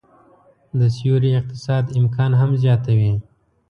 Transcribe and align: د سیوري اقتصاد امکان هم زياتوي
د 0.79 0.81
سیوري 0.95 1.31
اقتصاد 1.39 1.83
امکان 1.99 2.31
هم 2.39 2.51
زياتوي 2.61 3.13